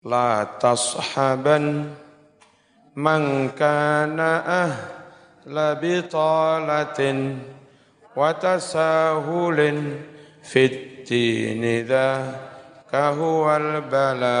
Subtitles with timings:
[0.00, 1.92] La tashaban
[2.96, 7.36] man kana ahla bitalatin
[8.16, 10.00] wa tasahulin
[12.88, 14.40] kahual bala.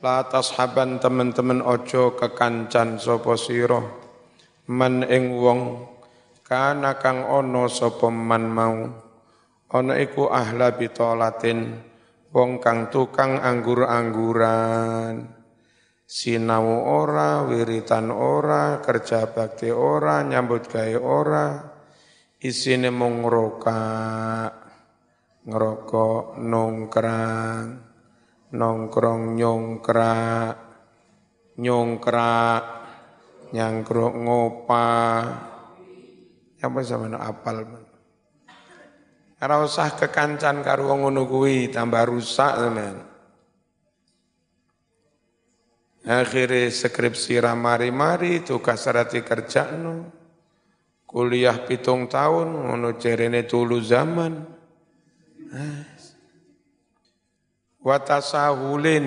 [0.00, 4.00] La tashaban teman-teman ojo kekancan sopo siro.
[4.72, 5.84] Man ing wong
[6.40, 8.80] kana kang ono sopo man mau.
[9.76, 11.92] Ono iku ahla bitalatin
[12.36, 15.32] wong kang tukang anggur-angguran.
[16.04, 21.48] Sinau ora wiritan ora kerja bakti ora nyambut gawe ora.
[22.36, 24.52] Isine mung ngerokok
[25.48, 27.64] ngerokok nongkrang
[28.52, 30.54] nongkrong nyongkrak
[31.56, 32.62] nyongkrak
[33.56, 34.86] nyangkruk ngopa
[36.60, 37.95] apa sama apal.
[39.36, 41.28] Ora usah kekancan karo wong ngono
[41.68, 42.96] tambah rusak teman.
[46.06, 50.08] Akhirnya skripsi ramari-mari tugas serati kerjaan
[51.04, 54.32] kuliah pitung tahun ngono cerene tulu zaman.
[57.84, 59.06] Wa tasahulin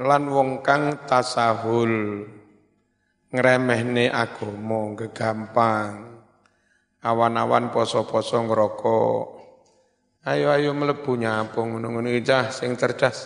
[0.00, 2.24] lan wong kang tasahul.
[3.30, 6.19] Ngremehne agama gegampang
[7.04, 9.40] awan-awan poso-poso ngerokok.
[10.28, 13.24] Ayo ayo melebu nyapung ngono-ngono cah sing cerdas.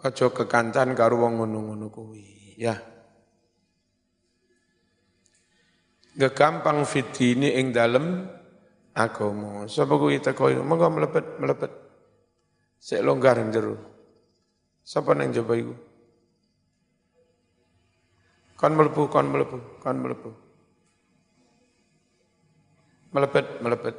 [0.00, 2.74] Ojo kekancan karo wong ngono-ngono kuwi, ya.
[6.16, 8.26] Gegampang fitini ing dalem
[8.96, 9.68] agama.
[9.70, 11.72] Sapa kuwi teko monggo mlebet mlebet.
[12.80, 13.76] Sik longgar jero.
[14.80, 15.89] Sapa nang jaba iku?
[18.60, 20.30] Kon melebu, kon melebu, kon melebu.
[23.16, 23.96] Melepet, melepet.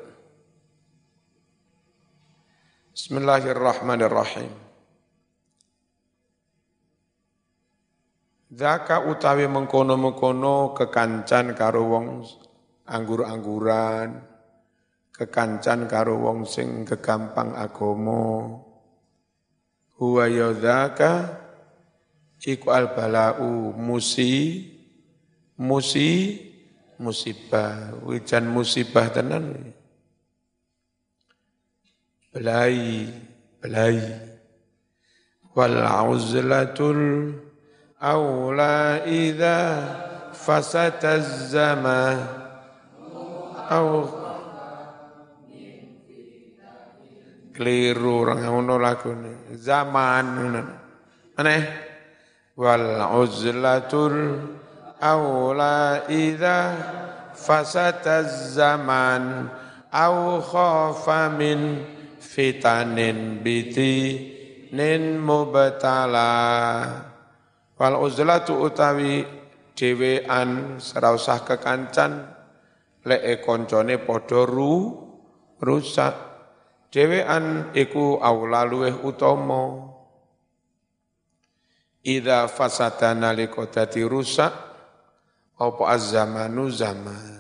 [2.94, 4.54] Bismillahirrahmanirrahim.
[8.54, 12.06] Zaka utawi mengkono-mengkono kekancan karo wong
[12.86, 14.14] anggur-angguran,
[15.10, 18.62] kekancan karo wong sing kegampang agomo.
[19.98, 21.41] Huwa yadzaka
[22.42, 24.66] iku al balau musi
[25.62, 26.42] musi
[27.02, 27.98] musibah.
[28.06, 29.74] Wijan musibah tenan.
[32.34, 33.10] Belai
[33.62, 34.00] belai.
[35.52, 37.36] Wal uzlatul
[38.00, 39.58] aula idza
[40.32, 41.20] fasata
[41.50, 42.18] zaman
[43.70, 44.22] au.
[47.52, 50.56] Keliru orang ngono lagune zaman
[51.36, 51.91] aneh
[52.56, 54.44] wal uzlatul
[55.00, 56.76] awla idza
[57.36, 59.48] fasata zaman
[59.92, 61.84] au khafa min
[62.20, 63.98] fitanin biti
[64.72, 66.32] nin mubtala.
[67.76, 69.26] Wal uzlatu utawi
[69.74, 72.12] dhewean ora usah kekancan
[73.04, 74.76] lek koncone padha ru
[75.60, 76.16] rusak.
[76.92, 79.91] Dhewean iku aula luweh utama
[82.02, 84.50] Ida fasada nalika dadi rusak
[85.62, 87.38] apa az-zamanu zaman.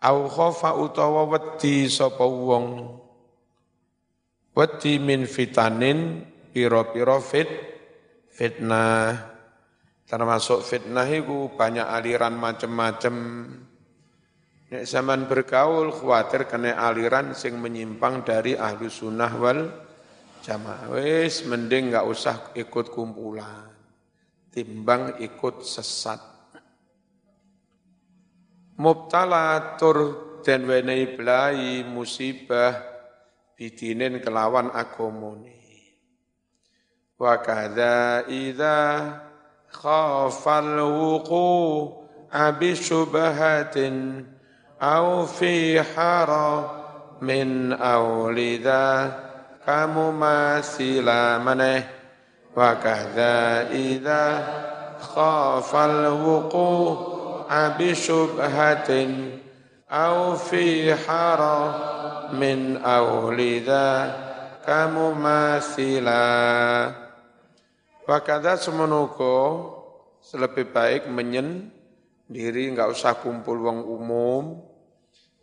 [0.00, 2.96] Au khofa utawa wedi sapa wong.
[4.56, 6.24] Wedi min fitanin
[6.54, 7.50] pira-pira fit
[8.32, 9.36] fitnah.
[10.08, 13.14] Termasuk fitnah itu banyak aliran macam-macam
[14.68, 19.87] Nek zaman bergaul khawatir kena aliran sing menyimpang dari ahlu sunnah wal
[20.42, 20.92] jamaah.
[20.94, 23.70] Wis mending nggak usah ikut kumpulan.
[24.48, 26.18] Timbang ikut sesat.
[28.78, 29.98] Mubtala tur
[30.46, 32.78] dan wenehi belai musibah
[33.58, 35.58] bidinin kelawan agamane.
[37.18, 38.78] Wa kadza idza
[39.74, 41.50] khafal wuqu
[42.30, 44.22] abi syubhatin
[44.78, 46.78] au fi hara
[47.18, 49.27] min awlidha
[49.68, 51.04] kamu masih
[51.44, 51.84] maneh
[52.56, 54.40] wa kadza idza
[54.96, 56.72] khafal wuqu
[57.44, 59.36] abi syubhatin
[59.92, 61.60] au fi hara
[62.32, 64.08] min awlidha
[64.64, 66.24] kamu masila
[68.08, 69.36] wa kadza semenuko
[70.32, 71.68] lebih baik menyen
[72.24, 74.44] diri nggak usah kumpul wong umum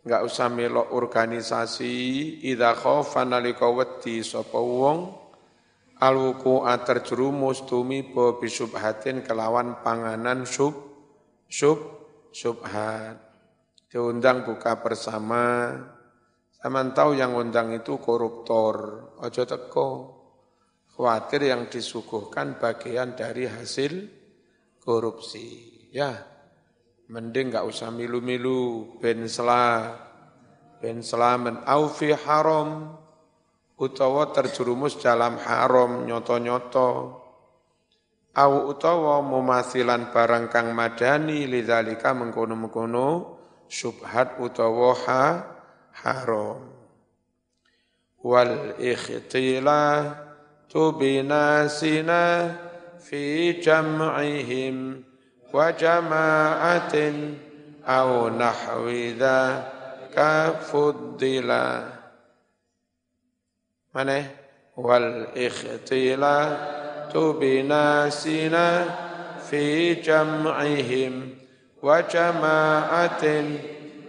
[0.06, 1.94] Enggak usah melok organisasi.
[2.46, 5.26] Idza khofa nalika wedi sapa wong.
[5.98, 10.76] Alwuku terjerumus tumiba bisubhatin kelawan panganan sub
[11.50, 11.80] sub
[12.30, 13.18] subhat
[13.90, 15.74] diundang buka bersama.
[16.54, 19.90] Saman tahu yang undang itu koruptor, ojo teko.
[20.94, 24.06] Khawatir yang disuguhkan bagian dari hasil
[24.80, 25.90] korupsi.
[25.90, 26.35] Ya,
[27.06, 29.94] Mending nggak usah milu-milu, ben selah,
[30.82, 31.62] ben selamen.
[31.62, 31.86] Au
[32.26, 32.98] haram,
[33.78, 37.22] utawa terjerumus dalam haram, nyoto-nyoto.
[38.34, 43.38] Au utawa memasilan barang kang madani, lidhalika mengkono-mengkono,
[43.70, 45.24] subhat utawa ha,
[46.02, 46.74] haram.
[48.18, 50.10] Wal ikhtila
[50.66, 52.50] tu binasina
[52.98, 55.05] fi jam'ihim
[55.56, 57.12] وجماعة
[57.86, 58.88] أو نحو
[59.18, 60.18] ذاك
[60.60, 61.82] فضلا
[63.94, 64.24] من
[64.76, 66.46] والإختلاط
[67.16, 68.84] بناسنا
[69.50, 71.34] في جمعهم
[71.82, 73.44] وجماعة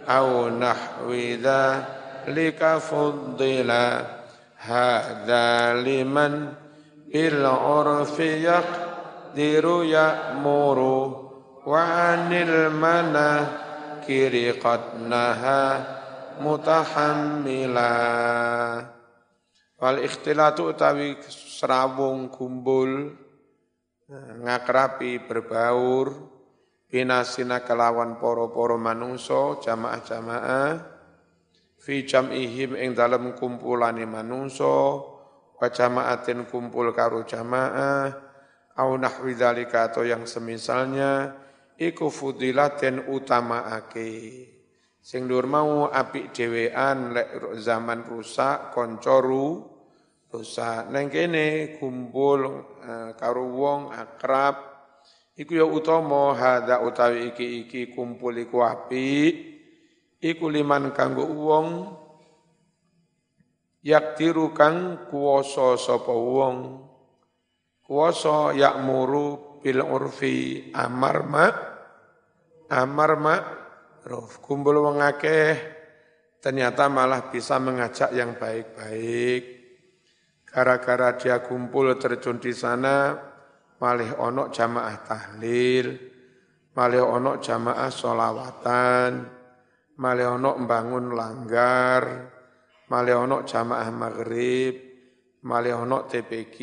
[0.08, 1.12] أو نحو
[1.42, 4.04] ذلك فضلا
[4.56, 6.52] هذا لمن
[7.12, 11.27] بالعرف يقدر يامره
[11.67, 15.79] وعن المناكر قد نهى
[16.41, 17.93] متحملا
[19.83, 23.19] wal ikhtilatu utawi serawung kumpul
[24.39, 26.07] ngakrapi berbaur
[26.87, 30.79] binasina kelawan poro-poro manungso jamaah-jamaah
[31.83, 35.03] fi jam'ihim ing dalem kumpulane manungso
[35.59, 38.07] wa jama'atin kumpul karo jamaah
[38.79, 41.35] au nahwi dzalika atau yang semisalnya
[41.78, 44.10] iku fudilaten utamaake.
[44.98, 50.90] Sing dhuwur mau apik dhewean lek zaman rusak kanca rusak.
[50.92, 52.44] Neng kene kumpul
[52.84, 54.68] uh, karo wong akrab.
[55.38, 59.34] Iku ya utama hadza utawi iki iki kumpul iku apik.
[60.18, 61.94] Iku liman kanggo wong
[63.86, 66.84] yaktiru kang kuwasa sapa wong.
[67.86, 71.67] Kuwasa yakmuru bil urfi amar ma
[72.68, 73.36] amar ma
[74.04, 75.00] ruf kumpul wong
[76.38, 79.42] ternyata malah bisa mengajak yang baik-baik.
[80.48, 83.12] Gara-gara dia kumpul terjun di sana
[83.82, 85.86] malih onok jamaah tahlil
[86.72, 89.38] malih onok jamaah solawatan
[89.98, 92.30] Maleono membangun langgar,
[92.86, 94.78] Maleono jamaah maghrib,
[95.42, 96.56] Maleono TPQ,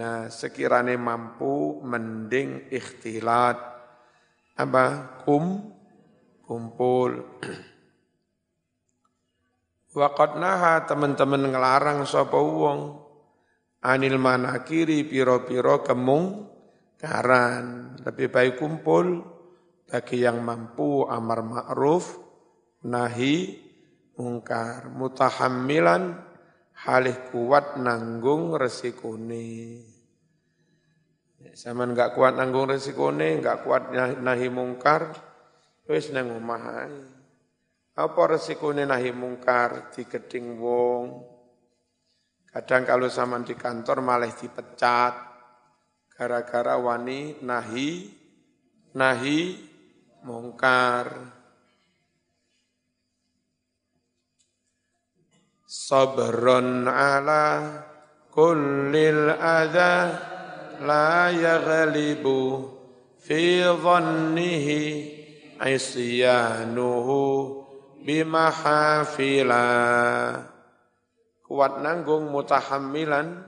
[0.00, 3.69] nah sekiranya mampu mending ikhtilat,
[4.60, 5.16] apa?
[5.24, 5.72] Kum.
[6.44, 7.40] Kumpul.
[9.98, 13.10] Waqat naha teman-teman ngelarang sapa wong.
[13.80, 16.46] Anil manakiri piro-piro kemung
[17.00, 17.96] karan.
[18.04, 19.24] Lebih baik kumpul
[19.88, 22.20] bagi yang mampu amar ma'ruf
[22.86, 23.56] nahi
[24.14, 24.92] mungkar.
[24.92, 26.22] Mutahammilan
[26.86, 29.89] halih kuat nanggung resikone
[31.40, 35.08] Zaman enggak kuat nanggung resikone, enggak kuat nahi mungkar,
[35.88, 36.84] wis nang omah
[37.96, 41.24] Apa resikone nahi mungkar digeding wong.
[42.44, 45.14] Kadang kalau zaman di kantor malah dipecat
[46.12, 48.12] gara-gara wani nahi
[48.92, 49.40] nahi
[50.28, 51.40] mungkar.
[55.70, 57.46] sabrun ala
[58.34, 60.29] kullil adha
[60.80, 62.66] la yaghlibu
[63.20, 64.80] fi dhannihi
[65.60, 67.20] isyanuhu
[68.00, 69.66] bimahafila.
[71.44, 73.44] Kuat nanggung mutahammilan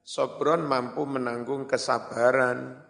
[0.00, 2.80] sobron mampu menanggung kesabaran.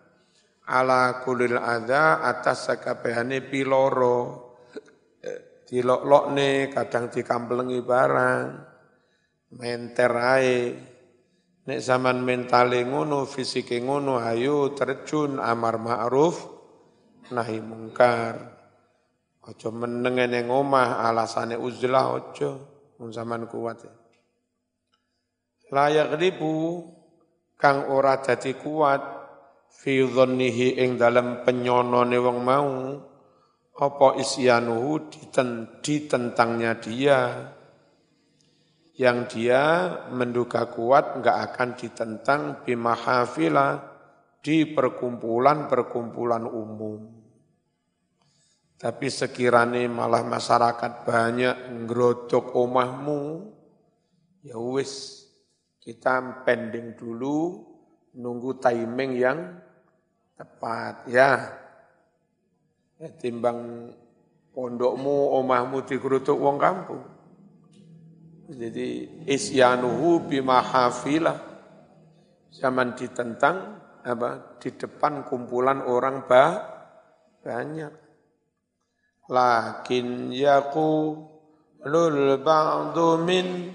[0.71, 4.55] Ala kulil adha atas sakabehane piloro.
[5.67, 8.47] Dilok-lokne kadang dikamplengi barang.
[9.59, 10.90] Menter ae.
[11.71, 16.43] Nek zaman mentale ngono, fisike ngono, ayo terjun amar ma'ruf
[17.31, 18.59] nahi mungkar.
[19.47, 22.51] Ojo meneng ning omah alasane uzlah ojo,
[22.99, 23.87] mun zaman kuat.
[25.71, 26.83] Layak ribu
[27.55, 28.99] kang ora dadi kuat
[29.71, 32.99] fi dhannihi ing dalam penyonone wong mau
[33.79, 35.07] apa isyanuhu
[35.79, 37.21] ditentangnya dia
[39.01, 43.81] yang dia menduga kuat nggak akan ditentang bimahafila
[44.45, 47.01] di perkumpulan-perkumpulan umum.
[48.77, 53.49] Tapi sekiranya malah masyarakat banyak ngerodok omahmu,
[54.45, 55.25] ya wis
[55.81, 57.57] kita pending dulu
[58.21, 59.41] nunggu timing yang
[60.37, 61.33] tepat ya.
[63.01, 63.89] ya timbang
[64.53, 67.20] pondokmu, omahmu digeruduk wong kampung
[68.51, 71.39] Jadi isyanuhu bimahafilah.
[72.51, 76.59] Zaman ditentang apa di depan kumpulan orang ba,
[77.47, 77.95] banyak.
[79.31, 83.71] Lakin yaqulul ba'du min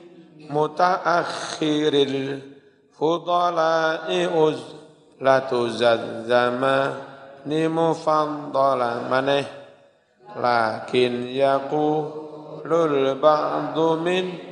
[0.52, 2.44] mutaakhiril
[2.92, 4.60] fudala'i uz
[5.24, 7.00] la tuzazzama
[7.48, 9.48] ni mufaddala maneh
[10.36, 14.45] lakin yaqulul ba'du min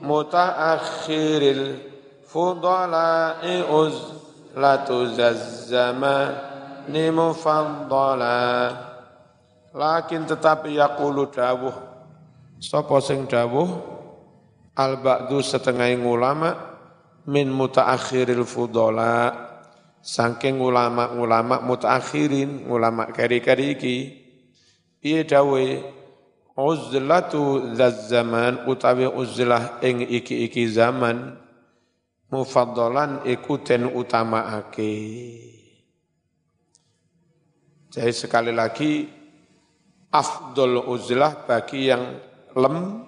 [0.00, 1.78] mutaakhiril
[2.26, 3.96] fudala'i uz
[4.56, 6.16] la tuzazzama
[6.88, 8.40] ni mufaddala
[9.70, 11.76] lakin tetapi yaqulu dawuh
[12.60, 13.98] sapa sing dawuh?
[14.80, 16.56] Al ba'du setengah ulama
[17.28, 19.50] min mutaakhiril fudala
[20.00, 23.96] saking ulama-ulama mutaakhirin ulama kari-kari iki
[24.96, 25.64] piye dawe
[26.60, 27.72] uzlatu
[28.08, 31.40] zaman utawi uzlah ing iki-iki zaman
[32.28, 34.92] mufaddalan iku den utamaake
[37.90, 39.08] jadi sekali lagi
[40.14, 42.02] afdol uzlah bagi yang
[42.54, 43.02] lem,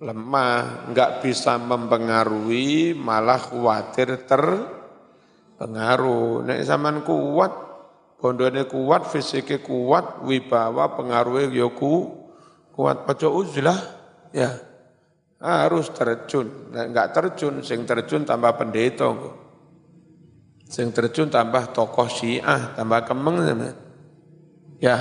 [0.00, 6.44] lemah, nggak bisa mempengaruhi, malah khawatir terpengaruh.
[6.48, 7.52] Nek zaman kuat,
[8.16, 12.27] bondone kuat, fisiknya kuat, wibawa pengaruhnya yoku ya
[12.78, 13.74] kuat paco uzlah
[14.30, 14.54] ya
[15.42, 16.70] harus terjun.
[16.70, 19.10] Nah, enggak terjun, sing terjun tambah pendeta.
[20.68, 23.72] Sing terjun tambah tokoh Syiah, tambah kemeng Ya.
[24.78, 24.98] ya.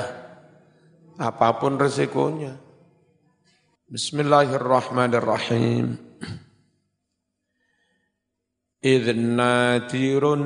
[1.17, 2.57] Apa pun resikonya.
[3.89, 6.07] Bismillahirrahmanirrahim.
[8.77, 10.43] idnatirun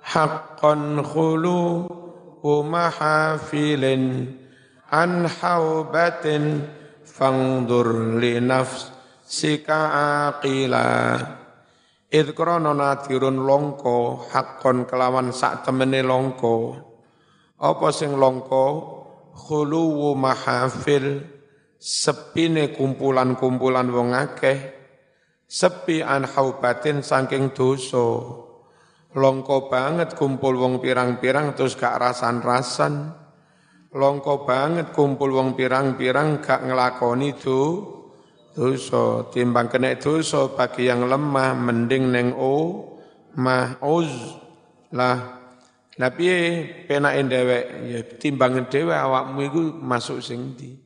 [0.00, 1.86] haqqan khulu
[2.64, 4.32] mahafilin
[4.90, 6.66] an haubatin
[7.06, 8.90] fangdur li nafs
[9.22, 9.80] sika
[10.26, 11.38] aqila
[12.10, 16.74] tirun nadirun longko hakon kelawan sak temene longko.
[17.62, 18.98] Apa sing longko?
[19.30, 21.22] Khuluwu mahafil
[21.78, 24.58] sepine kumpulan-kumpulan wong akeh.
[25.46, 28.26] Sepi an haubatin saking dosa.
[29.14, 33.19] Longko banget kumpul wong pirang-pirang terus gak rasan-rasan
[33.90, 37.60] longko banget kumpul wong pirang-pirang gak ngelakoni do
[38.54, 42.86] dosa timbang kena dosa bagi yang lemah mending neng o
[43.38, 43.78] mah
[44.90, 45.40] lah
[46.00, 50.80] Nah piye penake dhewek ya timbangan dhewe awakmu iku masuk sing ndi.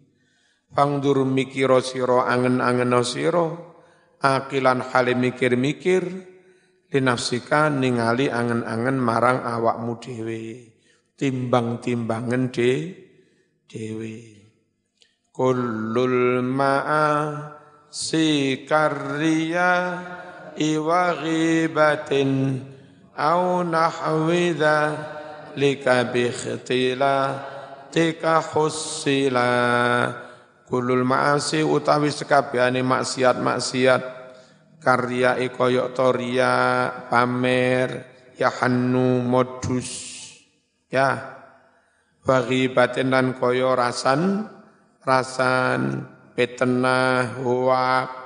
[0.75, 3.47] Fangdur mikira sira angen-angen sira
[4.19, 6.03] akilan hale mikir-mikir
[6.91, 10.74] linafsika ningali angen-angen marang awakmu dhewe.
[11.15, 12.91] Timbang-timbangan de
[13.71, 14.17] dhewe.
[15.31, 17.07] Kullul ma'a
[17.91, 19.71] sikarriya
[20.59, 22.59] iwa ghibatin
[23.15, 24.59] au nahwi
[25.55, 26.31] lika bi
[27.95, 29.51] tika hussila
[30.67, 34.03] kulul ma'asi utawi sekabehane maksiat-maksiat
[34.83, 36.55] karya ikoyok toria
[37.07, 38.03] pamer
[38.35, 40.14] yahannu modus
[40.95, 41.09] ya
[42.23, 44.47] bagi batin dan koyo rasan
[45.03, 46.07] rasan
[46.39, 48.25] petena huwak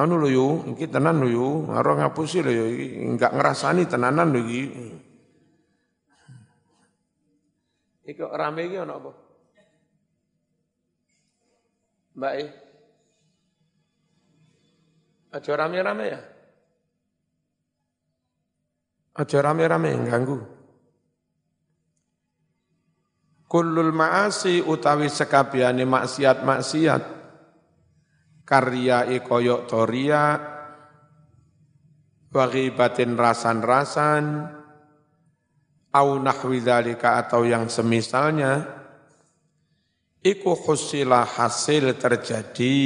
[0.00, 2.64] anu lho yo, iki tenan lho yo, ora ngapusi lho yo,
[3.12, 4.62] enggak ngrasani tenanan lho iki.
[8.08, 9.12] Iki rame iki ana apa?
[12.16, 12.44] Mbak E.
[15.30, 16.20] Aja rame-rame ya.
[19.14, 20.42] Aja rame-rame ganggu.
[23.50, 27.02] Kullul ma'asi utawi sekabiane maksiat-maksiat.
[28.46, 30.38] Karya koyok toria.
[32.30, 34.24] Batin rasan-rasan.
[35.90, 38.62] Au nahwi dzalika atau yang semisalnya.
[40.22, 42.78] Iku khusila hasil terjadi.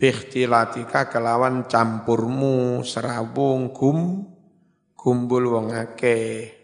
[0.00, 4.24] Bikhtilatika kelawan campurmu serabung gum
[4.96, 6.61] gumbul wong akeh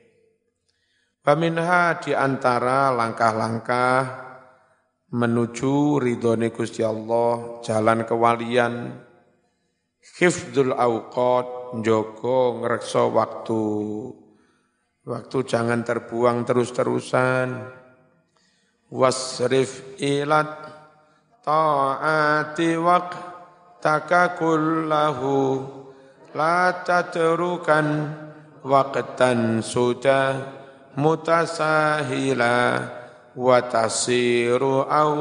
[1.22, 4.28] Paminha di antara langkah-langkah
[5.12, 8.92] menuju ridhone Gusti Allah, jalan kewalian,
[10.18, 13.64] hifdzul awqat, njogo ngrekso waktu.
[15.08, 17.76] Waktu jangan terbuang terus-terusan.
[18.88, 20.52] Wasrif ilat
[21.44, 25.36] ta'ati waqtaka kullahu
[26.32, 28.16] la tatrukan
[28.64, 30.57] waqtan sudah
[30.98, 32.58] mutasahila
[33.38, 35.14] wa tasiru au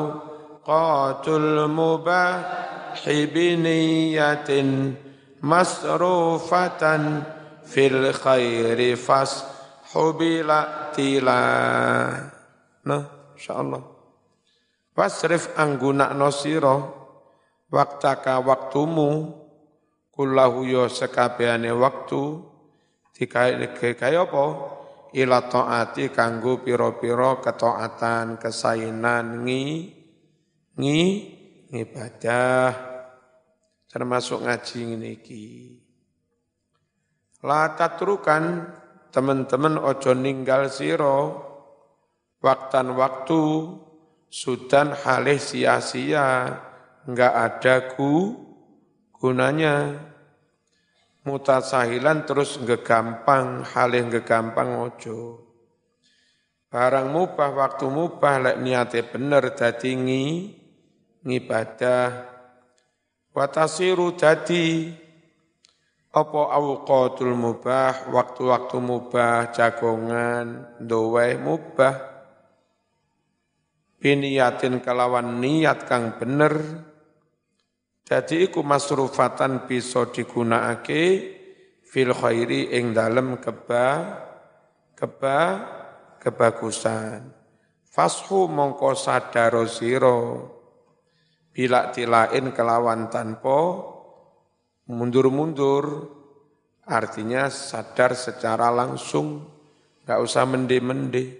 [0.65, 2.65] qatul mubah
[2.97, 4.97] fathi biniyatin
[5.45, 7.21] masrufatan
[7.61, 9.45] fil khairi fas
[9.93, 11.41] hubila tila.
[12.89, 13.03] Nah,
[13.37, 13.81] insyaallah.
[14.97, 16.89] Wasrif angguna nosiro
[17.69, 19.29] waktaka waktumu
[20.09, 22.41] kullahu yo sekabehane waktu
[23.13, 24.45] dikai kaya apa
[25.17, 29.65] ila taati kanggo pira-pira ketaatan kesainan ngi
[30.77, 31.03] ngi
[31.73, 32.69] ibadah
[33.89, 35.45] termasuk ngaji ngene iki.
[37.41, 38.69] La tatrukan
[39.09, 41.47] teman-teman ojo ninggal siro
[42.45, 43.41] waktan waktu
[44.29, 46.61] sudan halih sia-sia
[47.09, 48.37] enggak ada ku
[49.17, 49.97] gunanya
[51.27, 55.43] mutasahilan terus ngegampang halih ngegampang ojo.
[56.71, 60.27] Barang mubah waktu mubah lek niate bener dadi ngi
[61.27, 62.07] ngibadah.
[63.35, 64.87] Watasiru dadi
[66.15, 71.95] apa awqatul mubah waktu-waktu mubah jagongan dowe mubah.
[73.97, 76.53] Biniyatin kelawan niat kang bener
[78.07, 81.35] jadi iku masrufatan bisa digunakake
[81.83, 84.15] fil khairi ing dalem keba
[84.95, 85.39] keba
[86.23, 87.35] kebagusan.
[87.83, 90.39] Fashu mongko sadaro sira
[91.51, 93.83] bila tilain kelawan tanpa
[94.87, 96.15] mundur-mundur.
[96.87, 99.43] Artinya sadar secara langsung
[100.07, 101.35] nggak usah mende-mende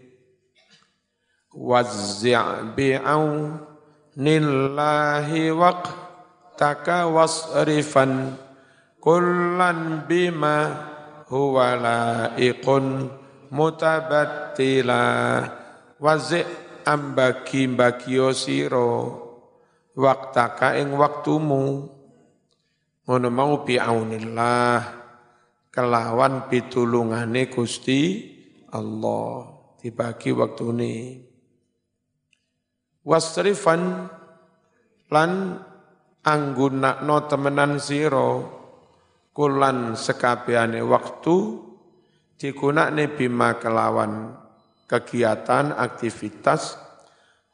[1.55, 2.35] wazzi'
[2.75, 3.63] bi'aunillahi
[6.57, 8.33] waqtaka wasrifan
[8.97, 10.73] kullan bima
[11.29, 13.13] huwa laikun
[13.53, 15.05] mutabattila.
[16.01, 18.89] Wazzi' ambagi bagio siro
[19.93, 21.93] waktaka ing waktumu.
[23.05, 24.81] Ngono mau bi'aunillah
[25.69, 28.33] kelawan pitulungane Gusti
[28.73, 29.45] Allah
[29.77, 30.95] dibagi waktu ini
[33.05, 34.09] wasrifan
[35.13, 35.31] lan
[36.27, 38.43] anggunakno temenan siro
[39.31, 41.35] kulan sekabiane waktu
[42.35, 44.43] digunakne bima kelawan.
[44.87, 46.79] Kegiatan aktivitas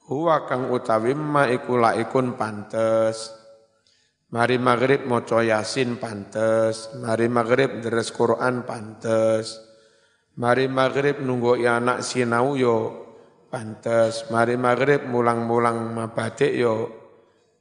[0.06, 3.34] huwa kang utawi ma iku laikun pantes.
[4.34, 9.62] Mari maghrib maca yasin pantes, mari maghrib deres Quran pantes,
[10.38, 13.04] mari maghrib nunggu anak sinau yo
[13.54, 17.03] pantes mari maghrib mulang-mulang mabadik yo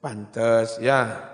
[0.03, 1.31] pantes ya.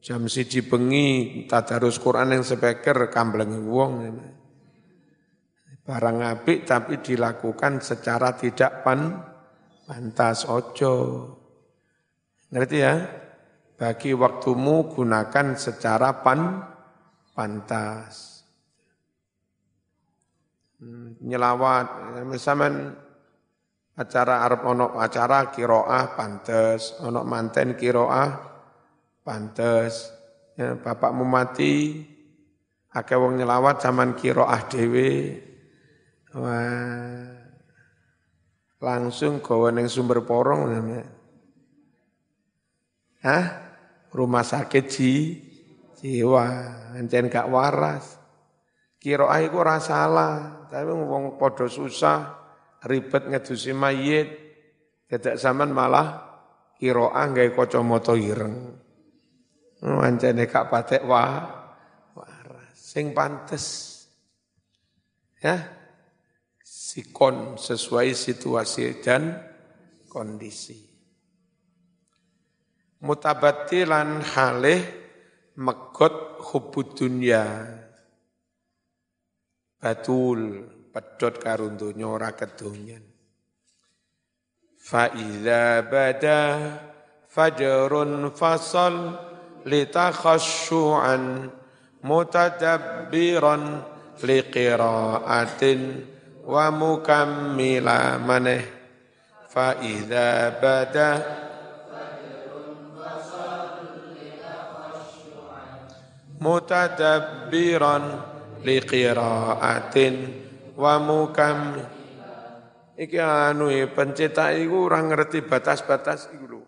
[0.00, 3.92] Jam siji bengi tadarus Quran yang sepeker kamblengi wong.
[5.84, 9.20] Barang apik tapi dilakukan secara tidak pan
[9.84, 10.94] pantas ojo.
[12.48, 12.94] Ngerti ya?
[13.76, 16.64] Bagi waktumu gunakan secara pan
[17.36, 18.40] pantas.
[20.80, 22.96] Hmm, nyelawat misalnya
[24.00, 28.30] acara Arab ono acara kiroah pantes ono manten kiroah
[29.20, 30.16] pantes.
[30.56, 32.04] Ya, bapakmu mati
[32.92, 35.12] akeh wong nyelawat zaman kiroah dewe
[36.32, 37.36] wah.
[38.80, 41.04] Langsung gawa ning sumber porong namanya
[43.20, 43.44] Hah?
[44.08, 45.36] Rumah sakit ji,
[46.00, 46.48] jiwa,
[46.96, 48.16] encen gak waras.
[48.96, 52.39] Kiroah iku salah, tapi wong padha susah,
[52.86, 54.28] ribet ngedusi mayit.
[55.10, 56.06] Tidak zaman malah
[56.78, 58.56] kiroah gawe kacamata ireng.
[59.80, 61.50] Wancane gak patek wah
[62.14, 62.76] waras.
[62.76, 63.64] Sing pantes.
[65.42, 65.56] Ya.
[66.62, 69.38] Sikon sesuai situasi dan
[70.10, 70.90] kondisi.
[73.00, 74.82] Mutabatilan halih
[75.56, 77.46] megot hubud dunia
[79.80, 83.02] batul pedot karun donya ora kedonyan.
[84.80, 86.42] Fa iza bada
[87.30, 89.14] fajrun fasal
[89.62, 91.46] litakhashu'an
[92.02, 93.86] mutadabbiran
[94.18, 95.80] liqira'atin
[96.44, 98.64] wa mukammila maneh.
[99.46, 101.10] Fa iza bada
[106.40, 108.04] mutadabbiran
[108.64, 110.14] liqiraatin
[110.76, 111.80] wa mukam
[112.98, 116.62] iki anu e, pencetak iku ora ngerti batas-batas iku lho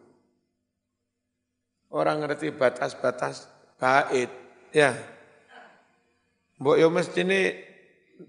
[1.93, 4.31] ora ngerti batas-batas bait
[4.73, 4.97] ya
[6.63, 7.41] mbok yo mestine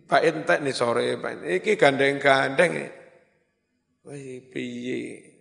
[0.09, 1.15] bait entek nih sore
[1.47, 2.87] iki gandeng-gandeng e.
[4.03, 4.19] Wah
[4.51, 5.31] piye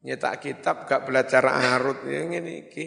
[0.00, 2.86] Nyetak kitab gak belajar arut ya ngene iki.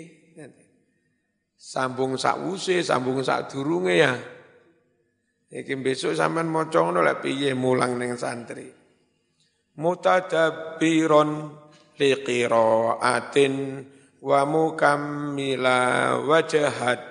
[1.54, 4.18] Sambung sak wuse, sambung sak durunge ya.
[5.54, 8.66] Iki besok sampean maca ngono lek piye mulang ning santri.
[9.78, 11.54] Mutadabbiron
[12.02, 13.54] liqiraatin
[14.26, 17.02] wa mukammila wajhat.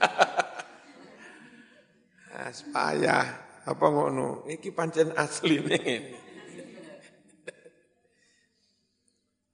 [2.40, 4.48] Aspaya apa ngono?
[4.48, 6.16] Iki pancen asli nih.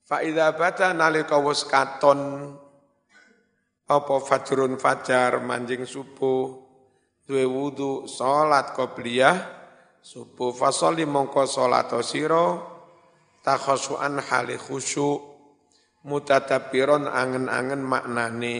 [0.06, 2.54] Fa idza bata nalika wis katon
[3.86, 6.58] apa fajrun fajar manjing subuh
[7.22, 9.38] duwe wudu salat qobliyah
[10.02, 12.58] subuh fasoli mongko salat sira
[13.46, 15.22] takhasuan hali khusyuk
[16.02, 18.58] mutadabbiron angen-angen maknane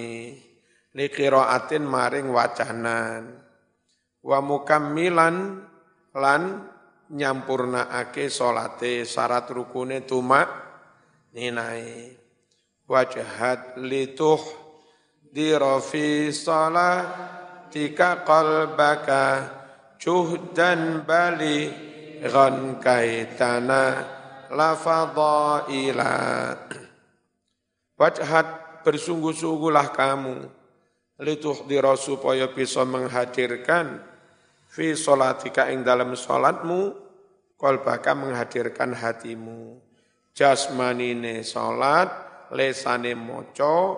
[0.95, 3.43] li qiraatin maring wacanan
[4.23, 5.67] wa mukammilan
[6.15, 6.43] lan
[7.11, 10.47] nyampurnaake salate syarat rukune tumak
[11.35, 12.15] ninai
[12.87, 14.65] wajhat lituh
[15.33, 19.25] dirafi salatika qalbaka
[19.99, 21.71] juhdan bali
[22.23, 24.05] ghan kaitana
[24.53, 26.15] lafadaila
[27.97, 28.47] wajhat
[28.87, 30.37] bersungguh-sungguhlah kamu.
[31.17, 34.05] Lituh dira supaya bisa menghadirkan
[34.69, 36.93] fi salatika ing dalam salatmu
[37.57, 39.81] qalbaka menghadirkan hatimu.
[40.37, 42.12] Jasmanine salat,
[42.53, 43.97] lesane maca,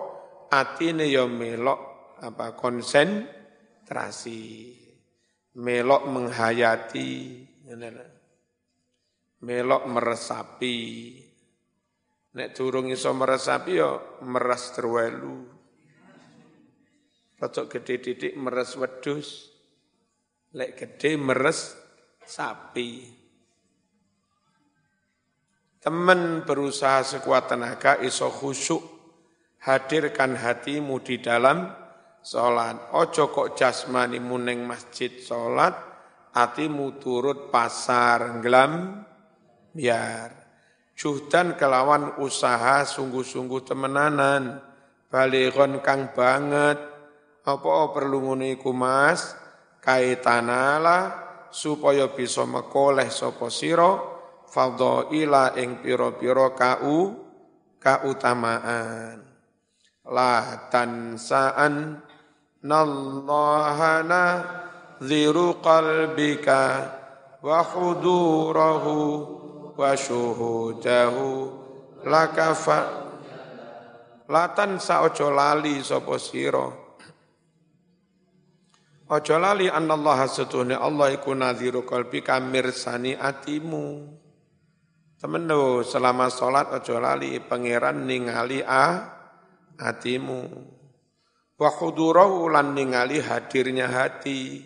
[0.51, 1.79] atine ya melok
[2.21, 4.75] apa konsentrasi.
[5.59, 7.11] Melok menghayati,
[9.43, 10.77] melok meresapi.
[12.29, 15.57] Nek durung iso meresapi ya meres terwelu.
[17.39, 19.49] Rocok gede didik meres wedus.
[20.53, 21.73] Lek gede meres
[22.25, 23.17] sapi.
[25.79, 28.98] Teman berusaha sekuat tenaga iso khusyuk,
[29.63, 31.67] hadirkan hatimu di dalam
[32.23, 32.95] sholat.
[32.95, 35.75] Ojo kok jasmani muneng masjid sholat,
[36.35, 39.03] hatimu turut pasar ngelam
[39.75, 40.35] biar.
[40.99, 44.59] Juhdan kelawan usaha sungguh-sungguh temenanan,
[45.07, 46.75] balighon kang banget,
[47.47, 49.31] apa perlu nguniku mas,
[49.79, 53.07] kaitanala supaya bisa mekoleh
[53.47, 53.91] siro,
[54.51, 57.15] fadhaila ing pira-pira kau
[57.79, 59.28] kautamaan
[60.09, 62.01] la tansaan
[62.65, 64.23] nallahana
[64.99, 66.89] ziru qalbika
[67.39, 68.97] wa hudurahu
[69.77, 71.27] wa syuhudahu
[72.03, 72.79] lakafa
[74.29, 76.67] latan sa ojo lali sapa sira?
[79.09, 84.05] Ojo lali anallaha setuhne Allah iku nadhiru qalbika mirsani atimu.
[85.17, 85.49] Temen
[85.81, 89.17] selama sholat ojo lali pangeran ningali a
[89.79, 90.41] hatimu.
[91.59, 94.63] Wa khudurahu lan ningali hadirnya hati.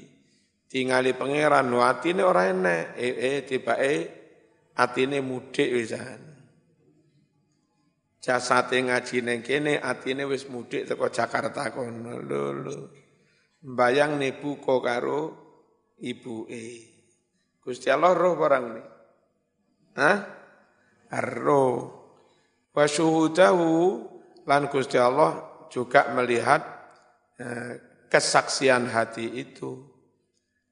[0.67, 2.97] Tingali pangeran wa atine ora enek.
[2.97, 4.01] Eh eh tiba eh
[4.73, 6.21] atine mudik wisan.
[8.23, 12.17] Jasate ngaji neng kene atine wis mudik teko Jakarta kono.
[12.17, 12.75] Lho lho.
[13.63, 15.21] Bayang nipu kok karo
[16.01, 16.65] ibu e.
[17.63, 18.87] Gusti Allah roh barang nih.
[19.93, 20.17] Hah?
[21.13, 21.65] arro
[22.73, 23.69] wa syuhudahu
[24.47, 26.61] lan Gusti Allah juga melihat
[27.39, 29.79] eh, kesaksian hati itu.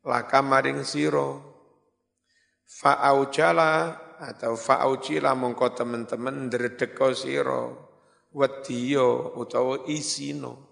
[0.02, 1.30] Laka maring siro
[2.66, 3.74] fa'aujala
[4.22, 7.64] atau fa'aujila mongko teman-teman ndredeko siro
[8.34, 10.72] wadiyo utawa isino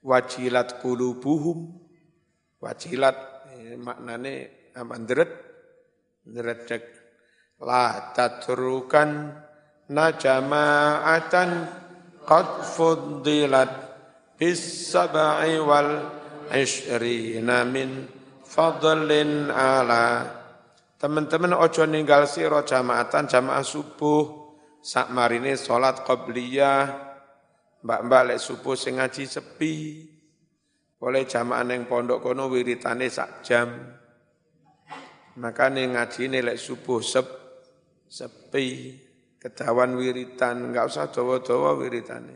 [0.00, 1.82] wajilat kulubuhum.
[2.56, 3.16] Wajilat
[3.52, 4.34] eh, maknane
[4.76, 6.82] apa ndredek
[7.60, 9.32] la tatrukan
[9.90, 11.50] najama'atan
[12.26, 13.70] qad fuddilat
[14.34, 16.10] bis sab'i wal
[16.50, 18.10] ishrina min
[18.42, 20.26] fadlin ala.
[20.96, 24.48] Teman-teman ojo ninggal siro jamaatan jamaah subuh.
[24.86, 26.86] Sak marine salat qabliyah
[27.82, 29.74] mbak-mbak lek subuh sing ngaji sepi.
[30.96, 33.68] Boleh jamaah neng pondok kono wiritane sak jam.
[35.36, 37.26] Makane ngaji lek subuh sep
[38.06, 38.94] sepi,
[39.46, 42.34] kedawan wiritan, enggak usah dawa-dawa wiritane.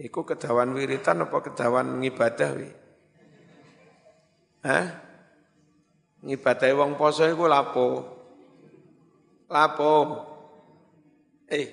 [0.00, 2.70] Iku kedawan wiritan apa kedawan ngibadah wi?
[4.64, 4.86] Hah?
[6.24, 7.86] Ngibadahi wong poso iku lapo?
[9.52, 9.92] Lapo?
[11.52, 11.68] Eh,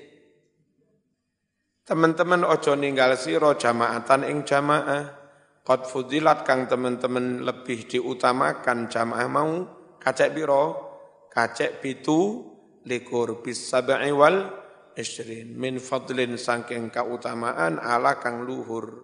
[1.87, 5.23] teman-teman ojo ninggal siro jamaatan ing jamaah.
[5.65, 9.65] Qad fudilat kang teman-teman lebih diutamakan jamaah mau
[9.97, 10.65] kacek biro
[11.33, 12.53] kacek pitu
[12.85, 14.49] likur bis sab'i wal
[14.95, 15.57] isrin.
[15.57, 19.03] Min fadlin sangking kautamaan ala kang luhur.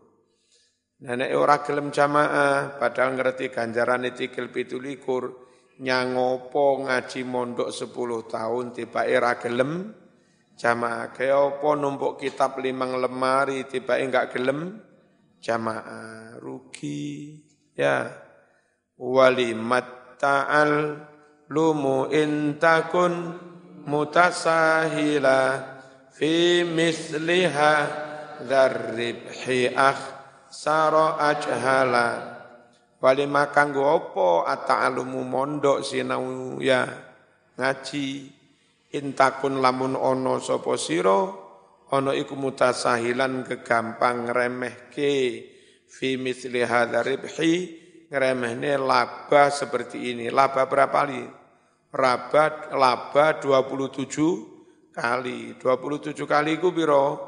[1.01, 5.49] Nenek ora gelem jamaah padahal ngerti ganjaran tikil pitu likur.
[5.81, 9.89] Nyangopo ngaji mondok 10 tahun tiba era gelem
[10.53, 11.09] jamaah.
[11.09, 14.77] Apa numpuk kitab limang lemari tiba enggak gelem
[15.41, 16.37] jamaah.
[16.37, 17.41] Rugi
[17.73, 18.13] ya.
[19.01, 21.01] Walimat ta'al
[21.49, 23.41] lumu intakun
[23.85, 25.39] mutasahila
[26.11, 27.73] fi misliha
[28.45, 30.01] dzarribhi akh
[30.51, 32.37] saro ajhala.
[33.01, 36.85] Wali makanggo apa ata'alumu mondok sinau ya?
[37.57, 38.37] Ngaji.
[38.91, 41.23] Intakun lamun ono sapa sira
[41.95, 45.13] ono iku mutasahilan kegampang remehke
[45.87, 47.53] fi misli ribhi
[48.11, 50.27] ngremehne laba seperti ini.
[50.27, 51.40] Laba berapa kali
[51.91, 55.59] Rabat laba 27 kali.
[55.59, 57.19] 27 kali itu biro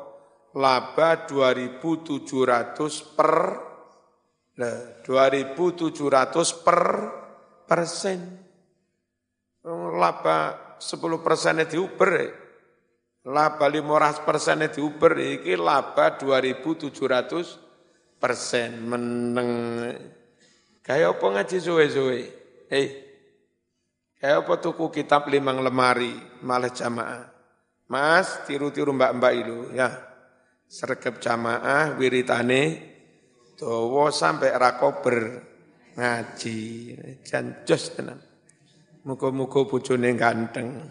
[0.55, 3.33] laba 2700 per
[4.55, 6.79] nah, 2700 per
[7.67, 8.19] persen.
[9.99, 10.37] Laba
[10.79, 12.27] 10 persennya diuber ya.
[13.23, 19.51] Laba 15 persennya diuber ini laba 2700 persen meneng.
[20.83, 22.19] Kayak apa ngaji suwe-suwe?
[22.67, 23.12] Hei,
[24.23, 26.15] Eh apa tuku kitab limang lemari
[26.47, 27.27] malah jamaah.
[27.91, 29.91] Mas, tiru-tiru mbak-mbak itu ya.
[30.63, 32.79] Sergap jamaah wiritane
[33.59, 35.43] dawa sampai rakober
[35.99, 36.59] ngaji.
[37.19, 38.23] Jancus tenan.
[39.03, 40.87] Muga-muga bojone ganteng.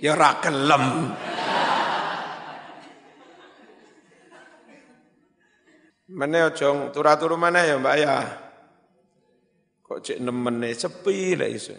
[0.00, 1.12] Ya kelem.
[6.08, 8.16] Mana ojong turu-turu mana ya Mbak ya?
[9.84, 11.76] Kok cek nemene sepi lah iso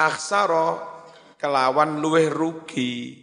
[0.00, 0.80] aksara
[1.36, 3.20] kelawan luweh rugi.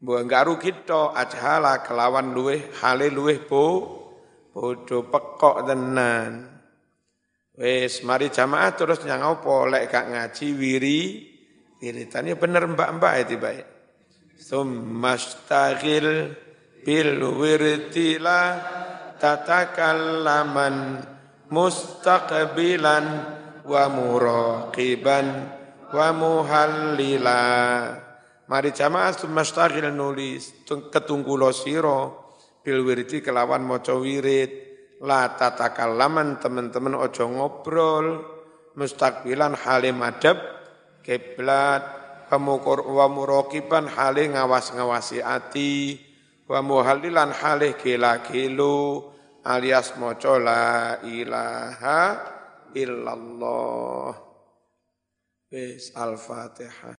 [0.00, 3.64] Mbok enggak rugi to ajhala kelawan luweh hale luweh bo
[4.54, 6.48] bodo pekok tenan.
[7.58, 11.00] Wes mari jamaah terus nyang apa lek gak ngaji wiri
[11.82, 13.66] ya bener mbak-mbak itu baik.
[14.38, 16.30] Summastaghil
[16.86, 18.62] bil wirtila
[19.18, 21.02] tatakallaman
[21.50, 23.06] mustaqbilan
[23.66, 25.57] wa muraqiban
[25.92, 27.42] wa muhallila.
[28.48, 32.32] Mari jamaah sumastaghil nulis ketunggulo siro
[32.64, 34.68] bil wirdi kelawan maca wirid.
[34.98, 38.06] La tatakallaman teman-teman ojo ngobrol.
[38.74, 40.40] Mustakbilan halim adab
[41.04, 41.96] kiblat.
[42.28, 45.96] Pemukur wa muraqiban hale ngawas-ngawasi ati.
[46.44, 49.00] Wa muhallilan hale gila-gilu
[49.48, 52.00] alias maca la ilaha
[52.76, 54.27] illallah
[55.50, 56.96] Bis Al-Fatihah.